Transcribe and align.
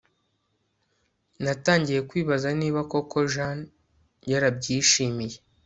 natangiye 1.43 1.99
kwibaza 2.09 2.49
niba 2.59 2.79
koko 2.91 3.17
jean 3.33 3.57
yarabyishimiye 4.31 5.37